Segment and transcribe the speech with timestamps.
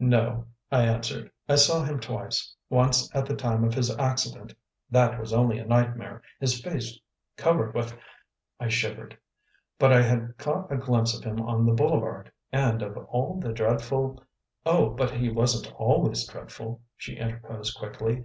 [0.00, 1.30] "No," I answered.
[1.48, 4.52] "I saw him twice; once at the time of his accident
[4.90, 6.98] that was only a nightmare, his face
[7.36, 7.96] covered with"
[8.58, 9.16] I shivered.
[9.78, 13.52] "But I had caught a glimpse of him on the boulevard, and of all the
[13.52, 14.20] dreadful"
[14.66, 18.24] "Oh, but he wasn't always dreadful," she interposed quickly.